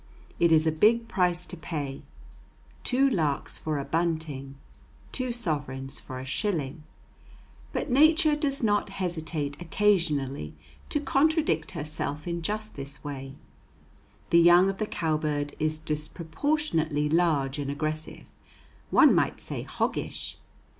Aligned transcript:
It 0.39 0.51
is 0.51 0.65
a 0.65 0.71
big 0.71 1.07
price 1.07 1.45
to 1.45 1.55
pay, 1.55 2.01
two 2.83 3.07
larks 3.07 3.59
for 3.59 3.77
a 3.77 3.85
bunting, 3.85 4.55
two 5.11 5.31
sovereigns 5.31 5.99
for 5.99 6.17
a 6.17 6.25
shilling; 6.25 6.81
but 7.71 7.91
Nature 7.91 8.35
does 8.35 8.63
not 8.63 8.89
hesitate 8.89 9.55
occasionally 9.61 10.55
to 10.89 10.99
contradict 10.99 11.73
herself 11.77 12.27
in 12.27 12.41
just 12.41 12.75
this 12.75 13.03
way. 13.03 13.35
The 14.31 14.39
young 14.39 14.71
of 14.71 14.79
the 14.79 14.87
cowbird 14.87 15.55
is 15.59 15.77
disproportionately 15.77 17.07
large 17.07 17.59
and 17.59 17.69
aggressive, 17.69 18.25
one 18.89 19.13
might 19.13 19.39
say 19.39 19.61
hoggish. 19.61 20.37